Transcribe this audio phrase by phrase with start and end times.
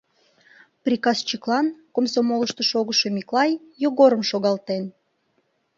[0.83, 3.51] Приказчиклан комсомолышто шогышо Миклай
[3.83, 4.83] Йогорым шогалтен.